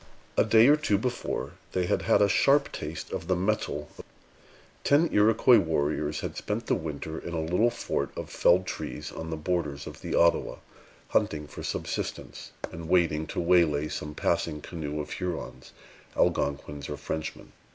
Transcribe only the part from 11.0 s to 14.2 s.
hunting for subsistence, and waiting to waylay some